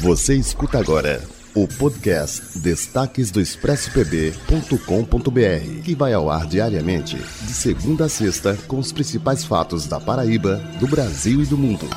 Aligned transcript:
Você 0.00 0.34
escuta 0.34 0.78
agora 0.78 1.22
o 1.54 1.68
podcast 1.68 2.58
Destaques 2.58 3.30
do 3.30 3.40
ExpressoPB.com.br, 3.40 5.82
que 5.84 5.94
vai 5.94 6.12
ao 6.12 6.28
ar 6.28 6.46
diariamente, 6.46 7.16
de 7.16 7.52
segunda 7.52 8.06
a 8.06 8.08
sexta, 8.08 8.58
com 8.66 8.78
os 8.78 8.92
principais 8.92 9.44
fatos 9.44 9.86
da 9.86 10.00
Paraíba, 10.00 10.56
do 10.80 10.88
Brasil 10.88 11.42
e 11.42 11.46
do 11.46 11.56
mundo. 11.56 11.88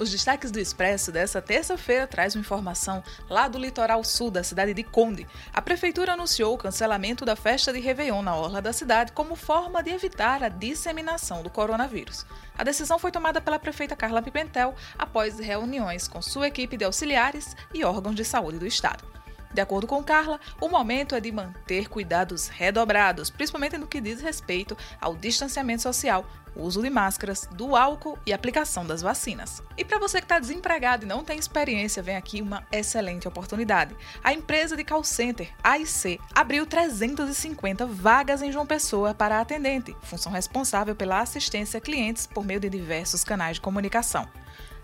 Os 0.00 0.10
destaques 0.10 0.50
do 0.50 0.58
Expresso 0.58 1.12
dessa 1.12 1.42
terça-feira 1.42 2.06
traz 2.06 2.34
uma 2.34 2.40
informação 2.40 3.04
lá 3.28 3.48
do 3.48 3.58
litoral 3.58 4.02
sul 4.02 4.30
da 4.30 4.42
cidade 4.42 4.72
de 4.72 4.82
Conde. 4.82 5.26
A 5.52 5.60
prefeitura 5.60 6.14
anunciou 6.14 6.54
o 6.54 6.58
cancelamento 6.58 7.22
da 7.22 7.36
festa 7.36 7.70
de 7.70 7.80
Réveillon 7.80 8.22
na 8.22 8.34
orla 8.34 8.62
da 8.62 8.72
cidade 8.72 9.12
como 9.12 9.36
forma 9.36 9.82
de 9.82 9.90
evitar 9.90 10.42
a 10.42 10.48
disseminação 10.48 11.42
do 11.42 11.50
coronavírus. 11.50 12.24
A 12.56 12.64
decisão 12.64 12.98
foi 12.98 13.12
tomada 13.12 13.42
pela 13.42 13.58
prefeita 13.58 13.94
Carla 13.94 14.22
Pimentel 14.22 14.74
após 14.96 15.38
reuniões 15.38 16.08
com 16.08 16.22
sua 16.22 16.48
equipe 16.48 16.78
de 16.78 16.84
auxiliares 16.86 17.54
e 17.74 17.84
órgãos 17.84 18.16
de 18.16 18.24
saúde 18.24 18.58
do 18.58 18.66
estado. 18.66 19.19
De 19.52 19.60
acordo 19.60 19.86
com 19.86 20.02
Carla, 20.02 20.38
o 20.60 20.68
momento 20.68 21.14
é 21.14 21.20
de 21.20 21.32
manter 21.32 21.88
cuidados 21.88 22.48
redobrados, 22.48 23.30
principalmente 23.30 23.76
no 23.76 23.86
que 23.86 24.00
diz 24.00 24.20
respeito 24.20 24.76
ao 25.00 25.16
distanciamento 25.16 25.82
social, 25.82 26.24
uso 26.54 26.82
de 26.82 26.90
máscaras, 26.90 27.48
do 27.52 27.74
álcool 27.74 28.18
e 28.24 28.32
aplicação 28.32 28.86
das 28.86 29.02
vacinas. 29.02 29.62
E 29.76 29.84
para 29.84 29.98
você 29.98 30.18
que 30.18 30.24
está 30.24 30.38
desempregado 30.38 31.04
e 31.04 31.08
não 31.08 31.24
tem 31.24 31.38
experiência, 31.38 32.02
vem 32.02 32.16
aqui 32.16 32.40
uma 32.40 32.64
excelente 32.70 33.26
oportunidade. 33.26 33.96
A 34.22 34.32
empresa 34.32 34.76
de 34.76 34.84
call 34.84 35.04
center 35.04 35.52
AIC 35.62 36.20
abriu 36.34 36.66
350 36.66 37.86
vagas 37.86 38.42
em 38.42 38.52
João 38.52 38.66
Pessoa 38.66 39.14
para 39.14 39.40
atendente, 39.40 39.96
função 40.02 40.32
responsável 40.32 40.94
pela 40.94 41.20
assistência 41.20 41.78
a 41.78 41.80
clientes 41.80 42.26
por 42.26 42.44
meio 42.44 42.60
de 42.60 42.68
diversos 42.68 43.24
canais 43.24 43.56
de 43.56 43.60
comunicação. 43.60 44.28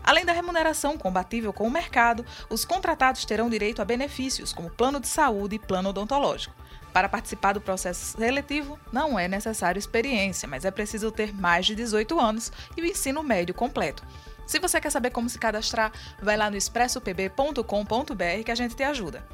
Além 0.06 0.24
da 0.24 0.32
remuneração 0.32 0.96
compatível 0.96 1.52
com 1.52 1.66
o 1.66 1.70
mercado, 1.70 2.24
os 2.48 2.64
contratados 2.64 3.24
terão 3.24 3.50
direito 3.50 3.82
a 3.82 3.84
benefícios 3.84 4.52
como 4.52 4.70
plano 4.70 5.00
de 5.00 5.08
saúde 5.08 5.56
e 5.56 5.58
plano 5.58 5.88
odontológico. 5.88 6.54
Para 6.92 7.08
participar 7.08 7.54
do 7.54 7.60
processo 7.60 8.16
seletivo, 8.16 8.78
não 8.92 9.18
é 9.18 9.26
necessário 9.26 9.80
experiência, 9.80 10.46
mas 10.46 10.64
é 10.64 10.70
preciso 10.70 11.10
ter 11.10 11.34
mais 11.34 11.66
de 11.66 11.74
18 11.74 12.20
anos 12.20 12.52
e 12.76 12.82
o 12.82 12.86
ensino 12.86 13.20
médio 13.22 13.52
completo. 13.52 14.04
Se 14.46 14.60
você 14.60 14.80
quer 14.80 14.90
saber 14.90 15.10
como 15.10 15.28
se 15.28 15.40
cadastrar, 15.40 15.90
vai 16.22 16.36
lá 16.36 16.48
no 16.48 16.56
expressopb.com.br 16.56 18.44
que 18.44 18.50
a 18.52 18.54
gente 18.54 18.76
te 18.76 18.84
ajuda. 18.84 19.26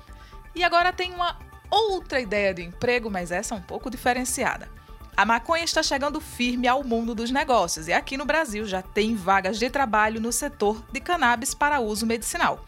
E 0.55 0.65
agora 0.65 0.91
tem 0.91 1.13
uma 1.13 1.39
outra 1.71 2.19
ideia 2.19 2.55
de 2.55 2.63
emprego, 2.63 3.11
mas 3.11 3.31
essa 3.31 3.55
é 3.55 3.59
um 3.59 3.63
pouco 3.63 3.91
diferenciada. 3.91 4.71
A 5.15 5.27
maconha 5.27 5.63
está 5.63 5.83
chegando 5.83 6.23
firme 6.23 6.67
ao 6.67 6.83
mundo 6.83 7.15
dos 7.15 7.31
negócios 7.31 7.87
e 7.87 7.93
aqui 7.93 8.17
no 8.17 8.25
Brasil 8.25 8.65
já 8.65 8.81
tem 8.81 9.15
vagas 9.15 9.59
de 9.59 9.69
trabalho 9.69 10.21
no 10.21 10.33
setor 10.33 10.83
de 10.91 11.01
cannabis 11.01 11.55
para 11.55 11.81
uso 11.81 12.07
medicinal. 12.07 12.65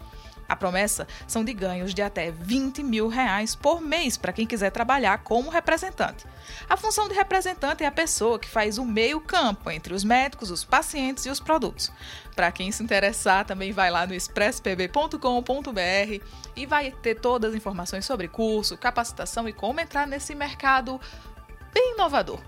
A 0.46 0.54
promessa 0.54 1.08
são 1.26 1.42
de 1.42 1.54
ganhos 1.54 1.94
de 1.94 2.02
até 2.02 2.30
20 2.30 2.82
mil 2.82 3.08
reais 3.08 3.54
por 3.54 3.80
mês 3.80 4.18
para 4.18 4.32
quem 4.32 4.46
quiser 4.46 4.70
trabalhar 4.70 5.24
como 5.24 5.48
representante. 5.48 6.26
A 6.68 6.76
função 6.76 7.08
de 7.08 7.14
representante 7.14 7.82
é 7.82 7.86
a 7.86 7.92
pessoa 7.92 8.38
que 8.38 8.46
faz 8.46 8.76
o 8.76 8.84
meio 8.84 9.22
campo 9.22 9.70
entre 9.70 9.94
os 9.94 10.04
médicos, 10.04 10.50
os 10.50 10.62
pacientes 10.62 11.24
e 11.24 11.30
os 11.30 11.40
produtos. 11.40 11.90
Para 12.36 12.52
quem 12.52 12.70
se 12.70 12.82
interessar, 12.82 13.46
também 13.46 13.72
vai 13.72 13.90
lá 13.90 14.06
no 14.06 14.12
expresspb.com.br 14.12 16.24
e 16.54 16.66
vai 16.66 16.90
ter 16.90 17.14
todas 17.14 17.52
as 17.52 17.56
informações 17.56 18.04
sobre 18.04 18.28
curso, 18.28 18.76
capacitação 18.76 19.48
e 19.48 19.52
como 19.52 19.80
entrar 19.80 20.06
nesse 20.06 20.34
mercado 20.34 21.00
bem 21.74 21.94
inovador. 21.94 22.38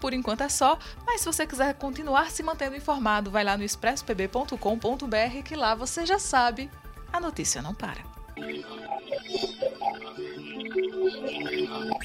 Por 0.00 0.14
enquanto 0.14 0.42
é 0.42 0.48
só, 0.48 0.78
mas 1.06 1.20
se 1.20 1.26
você 1.26 1.46
quiser 1.46 1.74
continuar 1.74 2.30
se 2.30 2.42
mantendo 2.42 2.76
informado, 2.76 3.30
vai 3.30 3.44
lá 3.44 3.58
no 3.58 3.64
expresspb.com.br 3.64 5.42
que 5.44 5.54
lá 5.54 5.74
você 5.74 6.06
já 6.06 6.18
sabe, 6.18 6.70
a 7.12 7.20
notícia 7.20 7.60
não 7.60 7.74
para. 7.74 8.00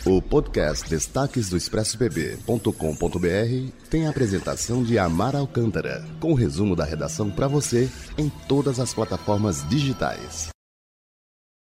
O 0.06 0.22
podcast 0.22 0.90
Destaques 0.90 1.50
do 1.50 1.58
ExpressoPB.com.br 1.58 3.72
tem 3.90 4.08
a 4.08 4.09
apresentação 4.09 4.84
de 4.84 5.00
Amar 5.00 5.36
Alcântara, 5.36 6.06
com 6.20 6.31
o 6.31 6.36
resumo 6.36 6.75
da 6.75 6.84
redação 6.84 7.31
para 7.31 7.48
você 7.48 7.90
em 8.18 8.30
todas 8.48 8.80
as 8.80 8.94
plataformas 8.94 9.68
digitais. 9.70 10.55